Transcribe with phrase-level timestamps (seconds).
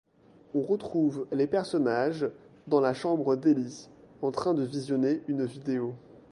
[0.55, 2.25] On retrouve les personnages
[2.65, 3.87] dans la chambre d'Eli
[4.23, 5.93] en train de visionner une vidéo.